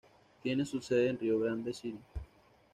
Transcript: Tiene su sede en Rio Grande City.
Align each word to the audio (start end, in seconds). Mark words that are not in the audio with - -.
Tiene 0.41 0.65
su 0.65 0.81
sede 0.81 1.09
en 1.09 1.19
Rio 1.19 1.39
Grande 1.39 1.71
City. 1.75 1.99